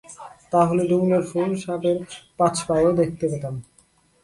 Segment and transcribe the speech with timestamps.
[0.51, 1.97] তা হলে ডুমুরের ফুল এবং সাপের
[2.39, 3.55] পাঁচ পাও দেখতে পেতাম।